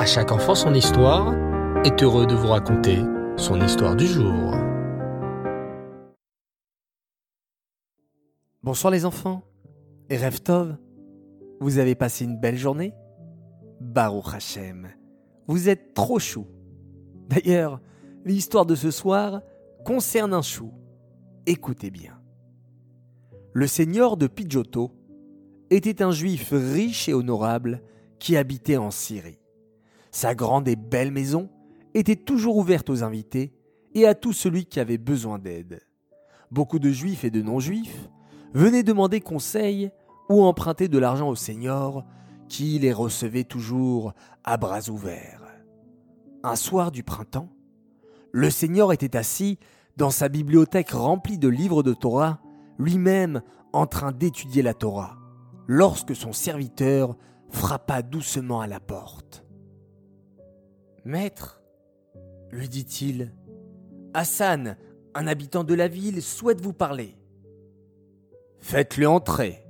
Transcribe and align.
À 0.00 0.06
chaque 0.06 0.32
enfant 0.32 0.54
son 0.54 0.72
histoire 0.72 1.34
est 1.84 2.02
heureux 2.02 2.26
de 2.26 2.34
vous 2.34 2.46
raconter 2.46 3.00
son 3.36 3.60
histoire 3.60 3.94
du 3.94 4.06
jour. 4.06 4.54
Bonsoir 8.62 8.90
les 8.90 9.04
enfants. 9.04 9.42
Et 10.08 10.16
Tov, 10.42 10.78
vous 11.60 11.76
avez 11.76 11.94
passé 11.94 12.24
une 12.24 12.40
belle 12.40 12.56
journée? 12.56 12.94
Baruch 13.78 14.32
Hashem, 14.32 14.88
vous 15.46 15.68
êtes 15.68 15.92
trop 15.92 16.18
chou. 16.18 16.46
D'ailleurs, 17.28 17.78
l'histoire 18.24 18.64
de 18.64 18.76
ce 18.76 18.90
soir 18.90 19.42
concerne 19.84 20.32
un 20.32 20.40
chou. 20.40 20.72
Écoutez 21.44 21.90
bien. 21.90 22.18
Le 23.52 23.66
seigneur 23.66 24.16
de 24.16 24.28
Pidjoto 24.28 24.92
était 25.68 26.00
un 26.00 26.10
juif 26.10 26.52
riche 26.52 27.06
et 27.10 27.12
honorable 27.12 27.82
qui 28.18 28.38
habitait 28.38 28.78
en 28.78 28.90
Syrie. 28.90 29.39
Sa 30.10 30.34
grande 30.34 30.68
et 30.68 30.76
belle 30.76 31.12
maison 31.12 31.48
était 31.94 32.16
toujours 32.16 32.56
ouverte 32.56 32.90
aux 32.90 33.02
invités 33.02 33.52
et 33.94 34.06
à 34.06 34.14
tout 34.14 34.32
celui 34.32 34.66
qui 34.66 34.80
avait 34.80 34.98
besoin 34.98 35.38
d'aide. 35.38 35.80
Beaucoup 36.50 36.78
de 36.78 36.90
juifs 36.90 37.24
et 37.24 37.30
de 37.30 37.42
non-juifs 37.42 38.08
venaient 38.54 38.82
demander 38.82 39.20
conseil 39.20 39.90
ou 40.28 40.42
emprunter 40.42 40.88
de 40.88 40.98
l'argent 40.98 41.28
au 41.28 41.36
Seigneur, 41.36 42.04
qui 42.48 42.78
les 42.78 42.92
recevait 42.92 43.44
toujours 43.44 44.12
à 44.44 44.56
bras 44.56 44.88
ouverts. 44.88 45.42
Un 46.42 46.56
soir 46.56 46.90
du 46.90 47.02
printemps, 47.02 47.48
le 48.32 48.50
Seigneur 48.50 48.92
était 48.92 49.16
assis 49.16 49.58
dans 49.96 50.10
sa 50.10 50.28
bibliothèque 50.28 50.90
remplie 50.90 51.38
de 51.38 51.48
livres 51.48 51.82
de 51.82 51.92
Torah, 51.92 52.40
lui-même 52.78 53.42
en 53.72 53.86
train 53.86 54.12
d'étudier 54.12 54.62
la 54.62 54.74
Torah, 54.74 55.18
lorsque 55.66 56.16
son 56.16 56.32
serviteur 56.32 57.16
frappa 57.48 58.02
doucement 58.02 58.60
à 58.60 58.66
la 58.66 58.80
porte. 58.80 59.39
Maître, 61.04 61.62
lui 62.50 62.68
dit-il, 62.68 63.32
Hassan, 64.12 64.76
un 65.14 65.26
habitant 65.26 65.64
de 65.64 65.74
la 65.74 65.88
ville, 65.88 66.22
souhaite 66.22 66.60
vous 66.60 66.72
parler. 66.72 67.16
Faites-le 68.58 69.08
entrer, 69.08 69.64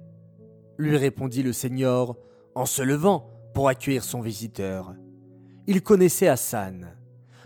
lui 0.78 0.96
répondit 0.96 1.42
le 1.42 1.52
Seigneur 1.52 2.16
en 2.54 2.66
se 2.66 2.82
levant 2.82 3.30
pour 3.54 3.68
accueillir 3.68 4.02
son 4.02 4.20
visiteur. 4.20 4.94
Il 5.66 5.82
connaissait 5.82 6.28
Hassan. 6.28 6.96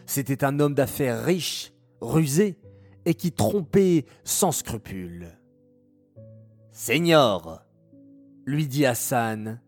C'était 0.07 0.45
un 0.45 0.61
homme 0.61 0.75
d'affaires 0.75 1.23
riche, 1.23 1.73
rusé 2.01 2.59
et 3.05 3.15
qui 3.15 3.33
trompait 3.33 4.07
sans 4.25 4.53
scrupule. 4.53 5.29
Seigneur, 6.73 7.65
lui 8.47 8.67
dit 8.67 8.87
Hassan, 8.87 9.61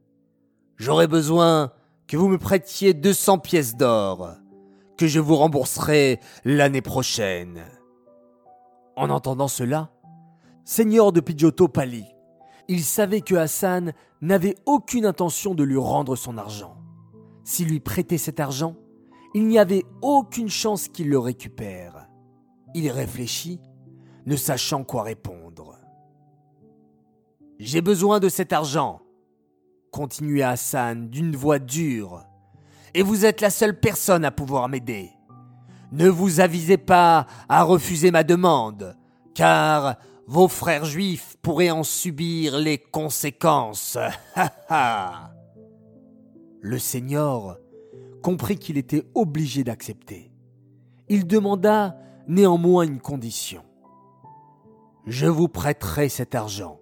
j'aurais 0.76 1.06
besoin 1.06 1.72
que 2.06 2.16
vous 2.16 2.28
me 2.28 2.38
prêtiez 2.38 2.94
200 2.94 3.38
pièces 3.38 3.76
d'or, 3.76 4.30
que 4.96 5.06
je 5.06 5.20
vous 5.20 5.36
rembourserai 5.36 6.20
l'année 6.44 6.82
prochaine. 6.82 7.64
En 8.96 9.10
entendant 9.10 9.48
cela, 9.48 9.90
Seigneur 10.64 11.12
de 11.12 11.20
Pidjoto 11.20 11.68
pâlit. 11.68 12.06
Il 12.68 12.82
savait 12.82 13.20
que 13.20 13.34
Hassan 13.34 13.92
n'avait 14.20 14.56
aucune 14.66 15.06
intention 15.06 15.54
de 15.54 15.62
lui 15.62 15.76
rendre 15.76 16.16
son 16.16 16.38
argent. 16.38 16.76
S'il 17.44 17.68
lui 17.68 17.80
prêtait 17.80 18.18
cet 18.18 18.40
argent, 18.40 18.74
il 19.34 19.46
n'y 19.46 19.58
avait 19.58 19.84
aucune 20.02 20.48
chance 20.48 20.88
qu'il 20.88 21.08
le 21.08 21.18
récupère. 21.18 22.08
Il 22.74 22.90
réfléchit, 22.90 23.60
ne 24.26 24.34
sachant 24.34 24.82
quoi 24.82 25.04
répondre. 25.04 25.76
J'ai 27.58 27.80
besoin 27.80 28.18
de 28.18 28.28
cet 28.28 28.52
argent, 28.52 29.00
continua 29.96 30.50
Hassan 30.50 31.08
d'une 31.08 31.34
voix 31.34 31.58
dure, 31.58 32.22
et 32.92 33.02
vous 33.02 33.24
êtes 33.24 33.40
la 33.40 33.48
seule 33.48 33.80
personne 33.80 34.26
à 34.26 34.30
pouvoir 34.30 34.68
m'aider. 34.68 35.10
Ne 35.90 36.06
vous 36.06 36.40
avisez 36.40 36.76
pas 36.76 37.26
à 37.48 37.62
refuser 37.62 38.10
ma 38.10 38.22
demande, 38.22 38.94
car 39.34 39.96
vos 40.26 40.48
frères 40.48 40.84
juifs 40.84 41.38
pourraient 41.40 41.70
en 41.70 41.82
subir 41.82 42.58
les 42.58 42.76
conséquences. 42.76 43.96
Le 46.60 46.78
Seigneur 46.78 47.58
comprit 48.22 48.58
qu'il 48.58 48.76
était 48.76 49.06
obligé 49.14 49.64
d'accepter. 49.64 50.30
Il 51.08 51.26
demanda 51.26 51.96
néanmoins 52.28 52.84
une 52.84 53.00
condition. 53.00 53.62
Je 55.06 55.26
vous 55.26 55.48
prêterai 55.48 56.10
cet 56.10 56.34
argent, 56.34 56.80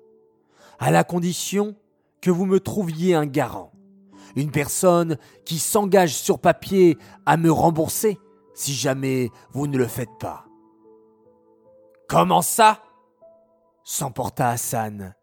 à 0.81 0.91
la 0.91 1.05
condition 1.05 1.77
que 2.25 2.31
vous 2.31 2.47
me 2.47 2.59
trouviez 2.59 3.15
un 3.15 3.27
garant, 3.27 3.71
une 4.35 4.51
personne 4.51 5.19
qui 5.45 5.59
s'engage 5.59 6.15
sur 6.15 6.39
papier 6.39 6.97
à 7.27 7.37
me 7.37 7.53
rembourser 7.53 8.19
si 8.55 8.73
jamais 8.73 9.31
vous 9.53 9.67
ne 9.67 9.77
le 9.77 9.87
faites 9.87 10.17
pas. 10.19 10.47
Comment 12.09 12.41
ça? 12.41 12.81
s'emporta 13.83 14.49
Hassan. 14.49 15.15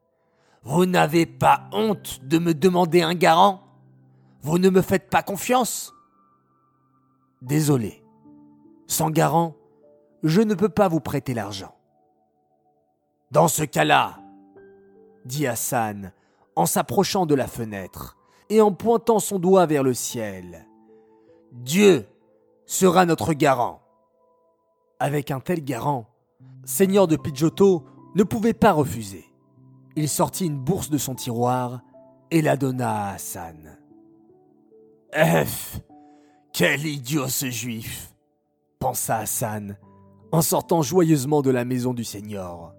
Vous 0.61 0.85
n'avez 0.85 1.25
pas 1.25 1.67
honte 1.71 2.23
de 2.23 2.37
me 2.37 2.53
demander 2.53 3.01
un 3.01 3.15
garant? 3.15 3.63
Vous 4.43 4.59
ne 4.59 4.69
me 4.69 4.83
faites 4.83 5.09
pas 5.09 5.23
confiance? 5.23 5.91
Désolé. 7.41 8.03
Sans 8.85 9.09
garant, 9.09 9.55
je 10.21 10.41
ne 10.41 10.53
peux 10.53 10.69
pas 10.69 10.87
vous 10.87 10.99
prêter 10.99 11.33
l'argent. 11.33 11.73
Dans 13.31 13.47
ce 13.47 13.63
cas-là, 13.63 14.19
dit 15.25 15.47
Hassan 15.47 16.13
en 16.55 16.65
s'approchant 16.65 17.25
de 17.25 17.35
la 17.35 17.47
fenêtre 17.47 18.17
et 18.49 18.61
en 18.61 18.71
pointant 18.71 19.19
son 19.19 19.39
doigt 19.39 19.65
vers 19.65 19.83
le 19.83 19.93
ciel. 19.93 20.67
Dieu 21.51 22.07
sera 22.65 23.05
notre 23.05 23.33
garant. 23.33 23.81
Avec 24.99 25.31
un 25.31 25.39
tel 25.39 25.63
garant, 25.63 26.07
Seigneur 26.63 27.07
de 27.07 27.15
Pidjoto 27.15 27.85
ne 28.15 28.23
pouvait 28.23 28.53
pas 28.53 28.71
refuser. 28.71 29.25
Il 29.95 30.07
sortit 30.07 30.45
une 30.45 30.59
bourse 30.59 30.89
de 30.89 30.97
son 30.97 31.15
tiroir 31.15 31.81
et 32.29 32.41
la 32.41 32.55
donna 32.55 33.07
à 33.07 33.13
Hassan. 33.13 33.77
F, 35.13 35.79
quel 36.53 36.85
idiot 36.85 37.27
ce 37.27 37.49
juif 37.49 38.13
pensa 38.79 39.17
Hassan 39.17 39.77
en 40.31 40.41
sortant 40.41 40.81
joyeusement 40.81 41.41
de 41.41 41.51
la 41.51 41.65
maison 41.65 41.93
du 41.93 42.03
Seigneur. 42.03 42.73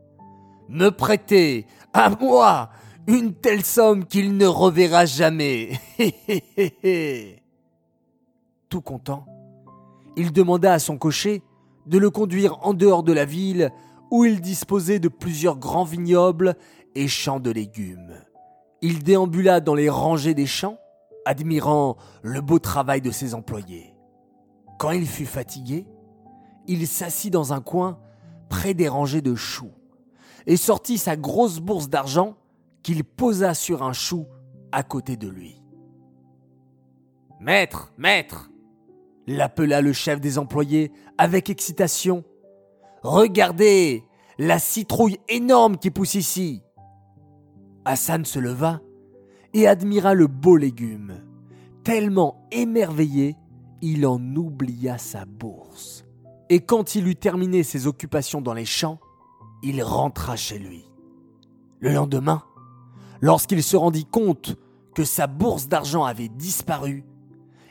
Me 0.68 0.88
prêter, 0.90 1.66
à 1.92 2.10
moi, 2.10 2.70
une 3.06 3.34
telle 3.34 3.64
somme 3.64 4.04
qu'il 4.04 4.36
ne 4.36 4.46
reverra 4.46 5.06
jamais. 5.06 5.80
Tout 8.68 8.80
content, 8.80 9.26
il 10.16 10.32
demanda 10.32 10.72
à 10.72 10.78
son 10.78 10.96
cocher 10.98 11.42
de 11.86 11.98
le 11.98 12.10
conduire 12.10 12.58
en 12.66 12.74
dehors 12.74 13.02
de 13.02 13.12
la 13.12 13.24
ville 13.24 13.70
où 14.10 14.24
il 14.24 14.40
disposait 14.40 14.98
de 14.98 15.08
plusieurs 15.08 15.58
grands 15.58 15.84
vignobles 15.84 16.54
et 16.94 17.08
champs 17.08 17.40
de 17.40 17.50
légumes. 17.50 18.14
Il 18.82 19.02
déambula 19.02 19.60
dans 19.60 19.74
les 19.74 19.88
rangées 19.88 20.34
des 20.34 20.46
champs, 20.46 20.76
admirant 21.24 21.96
le 22.22 22.40
beau 22.40 22.58
travail 22.58 23.00
de 23.00 23.10
ses 23.10 23.34
employés. 23.34 23.94
Quand 24.78 24.90
il 24.90 25.06
fut 25.06 25.26
fatigué, 25.26 25.86
il 26.66 26.86
s'assit 26.86 27.32
dans 27.32 27.52
un 27.52 27.60
coin 27.60 27.98
près 28.48 28.74
des 28.74 28.88
rangées 28.88 29.22
de 29.22 29.34
choux 29.34 29.72
et 30.46 30.56
sortit 30.56 30.98
sa 30.98 31.16
grosse 31.16 31.60
bourse 31.60 31.88
d'argent 31.88 32.36
qu'il 32.82 33.04
posa 33.04 33.54
sur 33.54 33.82
un 33.82 33.92
chou 33.92 34.26
à 34.72 34.82
côté 34.82 35.16
de 35.16 35.28
lui. 35.28 35.62
Maître, 37.40 37.92
maître 37.98 38.50
l'appela 39.26 39.80
le 39.80 39.92
chef 39.92 40.20
des 40.20 40.38
employés 40.38 40.92
avec 41.16 41.48
excitation 41.48 42.24
Regardez 43.02 44.04
la 44.38 44.58
citrouille 44.58 45.18
énorme 45.28 45.76
qui 45.76 45.90
pousse 45.90 46.14
ici. 46.14 46.62
Hassan 47.84 48.24
se 48.24 48.38
leva 48.38 48.80
et 49.54 49.66
admira 49.66 50.14
le 50.14 50.28
beau 50.28 50.56
légume. 50.56 51.20
Tellement 51.82 52.46
émerveillé, 52.52 53.36
il 53.80 54.06
en 54.06 54.20
oublia 54.36 54.98
sa 54.98 55.24
bourse. 55.24 56.04
Et 56.48 56.60
quand 56.60 56.94
il 56.94 57.08
eut 57.08 57.16
terminé 57.16 57.64
ses 57.64 57.88
occupations 57.88 58.40
dans 58.40 58.54
les 58.54 58.64
champs, 58.64 59.00
il 59.64 59.82
rentra 59.82 60.36
chez 60.36 60.58
lui. 60.58 60.88
Le 61.80 61.92
lendemain, 61.92 62.44
lorsqu'il 63.22 63.62
se 63.62 63.76
rendit 63.76 64.04
compte 64.04 64.56
que 64.94 65.04
sa 65.04 65.26
bourse 65.26 65.68
d'argent 65.68 66.04
avait 66.04 66.28
disparu, 66.28 67.06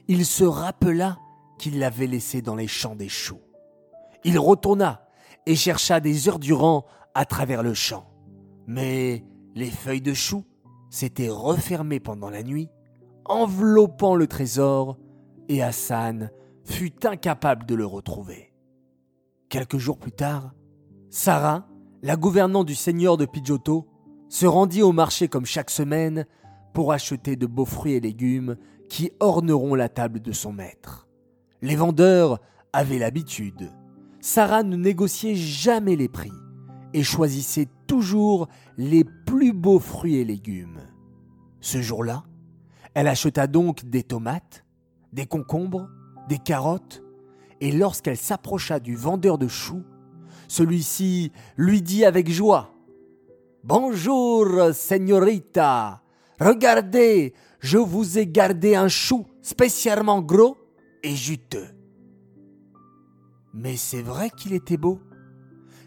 il 0.07 0.25
se 0.25 0.44
rappela 0.44 1.19
qu'il 1.59 1.77
l'avait 1.77 2.07
laissée 2.07 2.42
dans 2.42 2.56
les 2.56 2.68
champs 2.68 2.95
des 2.95 3.09
choux. 3.09 3.42
Il 4.24 4.39
retourna 4.39 5.07
et 5.45 5.56
chercha 5.56 6.00
des 6.00 6.27
heures 6.27 6.39
durant 6.39 6.86
à 7.13 7.25
travers 7.25 7.62
le 7.62 7.75
champ. 7.75 8.07
Mais 8.65 9.24
les 9.53 9.69
feuilles 9.69 10.01
de 10.01 10.13
chou 10.13 10.44
s'étaient 10.89 11.30
refermées 11.30 12.00
pendant 12.00 12.30
la 12.30 12.44
nuit, 12.44 12.69
enveloppant 13.25 14.15
le 14.15 14.27
trésor, 14.27 14.98
et 15.50 15.62
Hassan 15.62 16.31
fut 16.63 17.06
incapable 17.06 17.65
de 17.65 17.75
le 17.75 17.86
retrouver. 17.86 18.53
Quelques 19.50 19.77
jours 19.77 19.98
plus 19.98 20.12
tard, 20.12 20.53
Sarah, 21.09 21.68
la 22.01 22.15
gouvernante 22.15 22.68
du 22.68 22.75
seigneur 22.75 23.18
de 23.18 23.25
Pidjoto, 23.25 23.90
se 24.31 24.45
rendit 24.45 24.81
au 24.81 24.94
marché 24.94 25.28
comme 25.28 25.45
chaque 25.45 25.69
semaine 25.69 26.25
pour 26.72 26.94
acheter 26.94 27.36
de 27.36 27.45
beaux 27.45 27.66
fruits 27.66 27.95
et 27.95 28.00
légumes 28.00 28.56
qui 28.88 29.12
orneront 29.19 29.75
la 29.75 29.89
table 29.89 30.22
de 30.22 30.31
son 30.31 30.54
maître. 30.54 31.10
Les 31.62 31.75
vendeurs 31.75 32.39
avaient 32.72 32.98
l'habitude. 32.98 33.69
Sarah 34.22 34.63
ne 34.63 34.78
négociait 34.78 35.36
jamais 35.36 35.98
les 35.98 36.07
prix 36.07 36.31
et 36.94 37.04
choisissait 37.04 37.68
toujours 37.88 38.48
les 38.78 39.04
plus 39.04 39.51
beaux 39.51 39.80
fruits 39.80 40.16
et 40.16 40.25
légumes. 40.25 40.80
Ce 41.60 41.81
jour-là, 41.81 42.24
elle 42.94 43.10
acheta 43.10 43.48
donc 43.48 43.84
des 43.84 44.04
tomates, 44.04 44.63
des 45.12 45.25
concombres, 45.25 45.89
des 46.30 46.39
carottes, 46.39 47.04
et 47.60 47.74
lorsqu'elle 47.74 48.18
s'approcha 48.18 48.80
du 48.80 48.95
vendeur 48.95 49.38
de 49.38 49.50
choux, 49.50 49.84
celui-ci 50.48 51.34
lui 51.57 51.81
dit 51.81 52.06
avec 52.06 52.31
joie 52.31 52.74
Bonjour, 53.63 54.74
señorita. 54.74 56.02
Regardez, 56.40 57.36
je 57.60 57.78
vous 57.78 58.18
ai 58.18 58.25
gardé 58.25 58.74
un 58.74 58.88
chou 58.88 59.28
spécialement 59.44 60.19
gros 60.19 60.58
et 61.04 61.16
juteux. 61.16 61.68
Mais 63.54 63.78
c'est 63.78 64.02
vrai 64.02 64.31
qu'il 64.31 64.54
était 64.54 64.78
beau. 64.78 65.00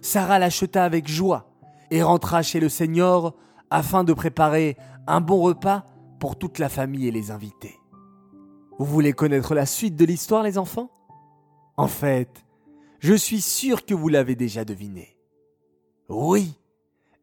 Sarah 0.02 0.38
l'acheta 0.38 0.84
avec 0.84 1.08
joie 1.08 1.50
et 1.90 2.00
rentra 2.04 2.42
chez 2.42 2.60
le 2.60 2.68
Seigneur 2.68 3.34
afin 3.70 4.04
de 4.04 4.12
préparer 4.12 4.76
un 5.08 5.20
bon 5.20 5.42
repas 5.42 5.84
pour 6.20 6.38
toute 6.38 6.60
la 6.60 6.68
famille 6.68 7.08
et 7.08 7.10
les 7.10 7.32
invités. 7.32 7.74
Vous 8.78 8.86
voulez 8.86 9.14
connaître 9.14 9.52
la 9.52 9.66
suite 9.66 9.96
de 9.96 10.04
l'histoire, 10.04 10.44
les 10.44 10.58
enfants? 10.58 10.90
En 11.76 11.88
fait, 11.88 12.44
je 13.00 13.14
suis 13.14 13.40
sûr 13.40 13.84
que 13.84 13.94
vous 13.94 14.08
l'avez 14.08 14.36
déjà 14.36 14.64
deviné. 14.64 15.18
Oui, 16.08 16.54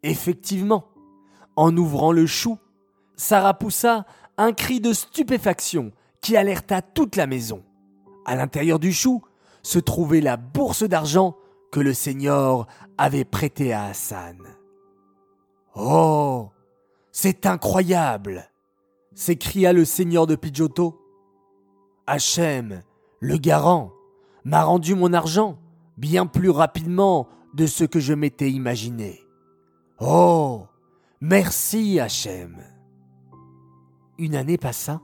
effectivement, 0.03 0.87
en 1.55 1.75
ouvrant 1.75 2.11
le 2.11 2.25
chou, 2.25 2.57
Sarah 3.15 3.53
poussa 3.53 4.05
un 4.37 4.53
cri 4.53 4.79
de 4.79 4.93
stupéfaction 4.93 5.91
qui 6.21 6.37
alerta 6.37 6.81
toute 6.81 7.15
la 7.15 7.27
maison. 7.27 7.63
À 8.25 8.35
l'intérieur 8.35 8.79
du 8.79 8.93
chou 8.93 9.21
se 9.63 9.79
trouvait 9.79 10.21
la 10.21 10.37
bourse 10.37 10.83
d'argent 10.83 11.35
que 11.71 11.79
le 11.79 11.93
Seigneur 11.93 12.67
avait 12.97 13.25
prêtée 13.25 13.73
à 13.73 13.85
Hassan. 13.85 14.37
Oh, 15.75 16.49
c'est 17.11 17.45
incroyable 17.45 18.51
s'écria 19.13 19.73
le 19.73 19.85
seigneur 19.85 20.27
de 20.27 20.35
Pidjoto. 20.35 20.99
Hachem, 22.07 22.81
le 23.19 23.37
garant, 23.37 23.91
m'a 24.43 24.63
rendu 24.63 24.95
mon 24.95 25.13
argent 25.13 25.59
bien 25.97 26.25
plus 26.25 26.49
rapidement 26.49 27.27
de 27.53 27.67
ce 27.67 27.83
que 27.83 27.99
je 27.99 28.13
m'étais 28.13 28.49
imaginé. 28.49 29.21
Oh, 30.03 30.65
merci 31.21 31.99
Hachem. 31.99 32.57
Une 34.17 34.33
année 34.33 34.57
passa, 34.57 34.99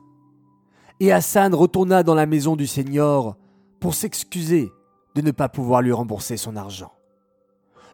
et 1.00 1.12
Hassan 1.12 1.54
retourna 1.54 2.02
dans 2.02 2.16
la 2.16 2.26
maison 2.26 2.56
du 2.56 2.66
Seigneur 2.66 3.38
pour 3.80 3.94
s'excuser 3.94 4.72
de 5.14 5.22
ne 5.22 5.30
pas 5.30 5.50
pouvoir 5.50 5.84
lui 5.84 5.92
rembourser 5.92 6.36
son 6.36 6.56
argent. 6.56 6.92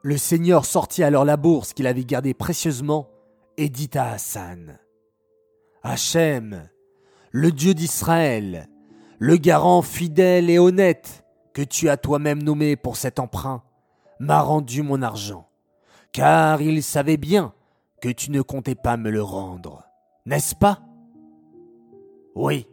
Le 0.02 0.16
Seigneur 0.16 0.64
sortit 0.64 1.04
alors 1.04 1.26
la 1.26 1.36
bourse 1.36 1.74
qu'il 1.74 1.88
avait 1.88 2.06
gardée 2.06 2.34
précieusement 2.34 3.10
et 3.58 3.68
dit 3.68 3.90
à 3.96 4.12
Hassan 4.12 4.80
Hachem, 5.84 6.70
le 7.32 7.52
Dieu 7.52 7.74
d'Israël, 7.74 8.70
le 9.20 9.36
garant 9.36 9.82
fidèle 9.82 10.50
et 10.50 10.58
honnête 10.58 11.26
que 11.54 11.64
tu 11.64 11.90
as 11.90 11.98
toi-même 11.98 12.42
nommé 12.42 12.78
pour 12.78 12.96
cet 12.96 13.20
emprunt, 13.20 13.62
m'a 14.20 14.40
rendu 14.40 14.84
mon 14.84 15.02
argent, 15.02 15.50
car 16.13 16.62
il 16.62 16.81
savait 16.83 17.18
bien 17.18 17.54
que 18.01 18.10
tu 18.10 18.31
ne 18.31 18.42
comptais 18.42 18.75
pas 18.75 18.98
me 18.98 19.10
le 19.10 19.24
rendre, 19.24 19.83
n'est-ce 20.25 20.56
pas? 20.56 20.81
Oui, 22.36 22.68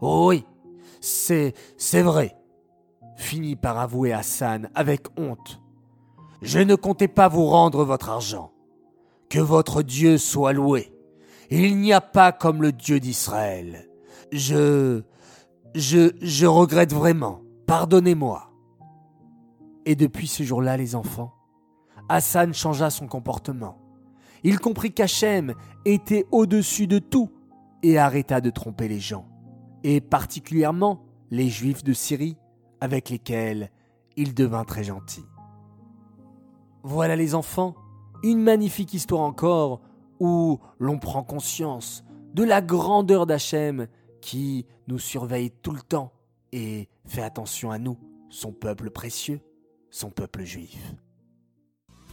oui, 0.00 0.44
c'est, 1.00 1.54
c'est 1.76 2.02
vrai, 2.02 2.36
finit 3.16 3.56
par 3.56 3.78
avouer 3.78 4.12
Hassan 4.12 4.70
avec 4.74 5.06
honte. 5.16 5.60
Je 6.40 6.60
ne 6.60 6.74
comptais 6.74 7.08
pas 7.08 7.28
vous 7.28 7.46
rendre 7.46 7.84
votre 7.84 8.08
argent. 8.10 8.52
Que 9.28 9.40
votre 9.40 9.82
Dieu 9.82 10.16
soit 10.16 10.52
loué. 10.52 10.92
Il 11.50 11.78
n'y 11.78 11.92
a 11.92 12.00
pas 12.00 12.32
comme 12.32 12.62
le 12.62 12.72
Dieu 12.72 13.00
d'Israël. 13.00 13.88
Je... 14.32 15.02
Je... 15.74 16.12
Je 16.20 16.46
regrette 16.46 16.92
vraiment. 16.92 17.42
Pardonnez-moi. 17.66 18.50
Et 19.84 19.96
depuis 19.96 20.28
ce 20.28 20.42
jour-là, 20.44 20.76
les 20.76 20.94
enfants, 20.94 21.34
Hassan 22.08 22.54
changea 22.54 22.90
son 22.90 23.06
comportement. 23.06 23.78
Il 24.42 24.58
comprit 24.58 24.92
qu'Hachem 24.92 25.54
était 25.84 26.26
au-dessus 26.30 26.86
de 26.86 26.98
tout 26.98 27.30
et 27.82 27.98
arrêta 27.98 28.40
de 28.40 28.50
tromper 28.50 28.88
les 28.88 29.00
gens, 29.00 29.26
et 29.84 30.00
particulièrement 30.00 31.04
les 31.30 31.48
Juifs 31.48 31.84
de 31.84 31.92
Syrie 31.92 32.36
avec 32.80 33.10
lesquels 33.10 33.70
il 34.16 34.34
devint 34.34 34.64
très 34.64 34.84
gentil. 34.84 35.24
Voilà 36.82 37.16
les 37.16 37.34
enfants, 37.34 37.74
une 38.22 38.40
magnifique 38.40 38.94
histoire 38.94 39.22
encore 39.22 39.80
où 40.20 40.58
l'on 40.78 40.98
prend 40.98 41.22
conscience 41.22 42.04
de 42.34 42.42
la 42.42 42.60
grandeur 42.62 43.26
d'Hachem 43.26 43.86
qui 44.20 44.66
nous 44.86 44.98
surveille 44.98 45.50
tout 45.50 45.72
le 45.72 45.80
temps 45.80 46.12
et 46.52 46.88
fait 47.06 47.22
attention 47.22 47.70
à 47.70 47.78
nous, 47.78 47.98
son 48.30 48.52
peuple 48.52 48.90
précieux, 48.90 49.40
son 49.90 50.10
peuple 50.10 50.44
juif. 50.44 50.94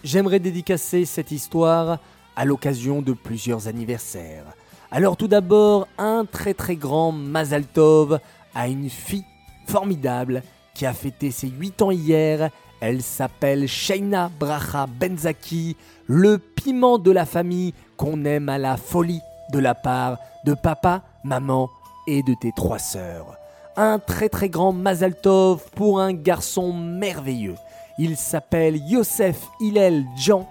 J'aimerais 0.06 0.40
dédicacer 0.40 1.04
cette 1.04 1.32
histoire 1.32 1.98
à 2.36 2.46
l'occasion 2.46 3.02
de 3.02 3.12
plusieurs 3.12 3.68
anniversaires. 3.68 4.46
Alors 4.92 5.18
tout 5.18 5.28
d'abord, 5.28 5.88
un 5.98 6.26
très 6.26 6.54
très 6.54 6.76
grand 6.76 7.12
Mazal 7.12 7.66
Tov 7.66 8.20
à 8.54 8.68
une 8.68 8.92
fille 8.92 9.26
formidable 9.68 10.44
qui 10.76 10.86
a 10.86 10.94
fêté 10.94 11.32
ses 11.32 11.48
8 11.48 11.82
ans 11.82 11.90
hier 11.90 12.52
elle 12.82 13.02
s'appelle 13.02 13.68
Shaina 13.68 14.30
Bracha 14.40 14.86
Benzaki, 14.86 15.76
le 16.06 16.38
piment 16.38 17.00
de 17.00 17.10
la 17.10 17.26
famille 17.26 17.74
qu'on 17.98 18.26
aime 18.26 18.48
à 18.48 18.60
la 18.60 18.78
folie 18.78 19.22
de 19.52 19.58
la 19.58 19.74
part 19.74 20.20
de 20.46 20.54
papa, 20.54 21.02
maman 21.24 21.68
et 22.06 22.22
de 22.22 22.36
tes 22.40 22.52
trois 22.56 22.78
sœurs. 22.78 23.38
Un 23.76 23.98
très 23.98 24.30
très 24.30 24.50
grand 24.50 24.72
Mazal 24.72 25.20
Tov 25.20 25.66
pour 25.74 26.00
un 26.00 26.14
garçon 26.14 26.74
merveilleux. 26.74 27.56
Il 27.98 28.18
s'appelle 28.18 28.78
Yosef 28.78 29.48
Hillel 29.60 30.06
Jean. 30.16 30.48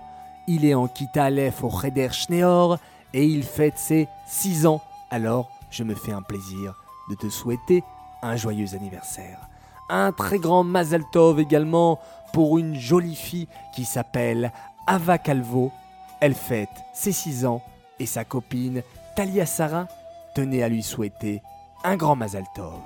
Il 0.47 0.65
est 0.65 0.75
en 0.75 0.89
Kita 0.89 1.25
Aleph 1.25 1.63
au 1.63 1.71
Cheder 1.71 2.11
Schneor 2.11 2.79
et 3.13 3.25
il 3.25 3.43
fête 3.43 3.79
ses 3.79 4.09
6 4.27 4.67
ans. 4.67 4.83
Alors, 5.11 5.51
je 5.71 5.85
me 5.85 5.95
fais 5.95 6.13
un 6.13 6.23
plaisir 6.23 6.75
de 7.11 7.15
te 7.15 7.29
souhaiter 7.29 7.83
un 8.23 8.37
joyeux 8.37 8.75
anniversaire 8.75 9.49
un 9.89 10.13
très 10.13 10.39
grand 10.39 10.65
Mazal 10.65 11.05
Tov 11.13 11.41
également 11.41 12.01
pour 12.33 12.59
une 12.59 12.79
jolie 12.79 13.15
fille 13.15 13.49
qui 13.75 13.85
s'appelle 13.85 14.53
Ava 14.87 15.19
Calvo. 15.19 15.73
Elle 16.21 16.35
fête 16.35 16.69
ses 16.93 17.13
6 17.13 17.47
ans 17.47 17.63
et 17.99 18.07
sa 18.07 18.25
copine 18.25 18.83
Talia 19.17 19.47
Sarah 19.47 19.87
tenait 20.35 20.63
à 20.63 20.69
lui 20.69 20.83
souhaiter 20.83 21.43
un 21.85 21.97
grand 21.97 22.17
Mazal 22.17 22.45
Tov. 22.55 22.81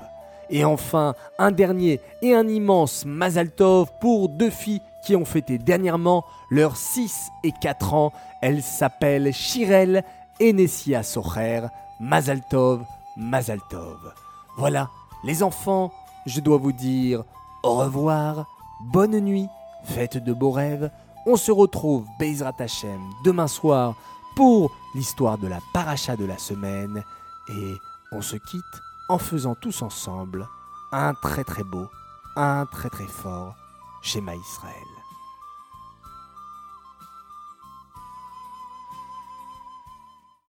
Et 0.50 0.64
enfin, 0.64 1.14
un 1.38 1.50
dernier 1.50 2.00
et 2.22 2.34
un 2.34 2.48
immense 2.48 3.04
Mazal 3.04 3.50
Tov 3.50 3.90
pour 4.00 4.28
deux 4.28 4.50
filles 4.50 4.80
qui 5.04 5.14
ont 5.16 5.24
fêté 5.24 5.58
dernièrement 5.58 6.24
leurs 6.50 6.76
6 6.76 7.30
et 7.44 7.52
4 7.52 7.94
ans. 7.94 8.12
Elles 8.40 8.62
s'appellent 8.62 9.32
Shirel 9.32 10.04
et 10.40 10.52
Nessia 10.52 11.02
Socher. 11.02 11.62
Mazal 12.00 12.40
Tov, 12.48 12.84
Mazal 13.16 13.60
Tov. 13.70 14.12
Voilà, 14.56 14.88
les 15.24 15.42
enfants, 15.42 15.92
je 16.26 16.40
dois 16.40 16.58
vous 16.58 16.72
dire 16.72 17.24
au 17.62 17.74
revoir, 17.74 18.46
bonne 18.80 19.18
nuit, 19.20 19.48
faites 19.84 20.16
de 20.16 20.32
beaux 20.32 20.52
rêves. 20.52 20.90
On 21.26 21.36
se 21.36 21.50
retrouve, 21.50 22.06
Bezrat 22.18 22.54
Hashem, 22.58 23.00
demain 23.24 23.48
soir 23.48 23.94
pour 24.36 24.70
l'histoire 24.94 25.38
de 25.38 25.48
la 25.48 25.58
paracha 25.74 26.16
de 26.16 26.24
la 26.24 26.38
semaine. 26.38 27.02
Et 27.48 27.74
on 28.12 28.22
se 28.22 28.36
quitte 28.36 28.62
en 29.08 29.18
faisant 29.18 29.54
tous 29.54 29.82
ensemble 29.82 30.48
un 30.92 31.14
très 31.14 31.44
très 31.44 31.64
beau, 31.64 31.88
un 32.36 32.66
très 32.66 32.90
très 32.90 33.06
fort 33.06 33.56
schéma 34.02 34.34
Israël. 34.36 34.97